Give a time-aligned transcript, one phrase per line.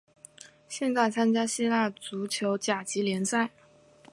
[0.67, 3.51] 现在参加希腊足球甲级联赛。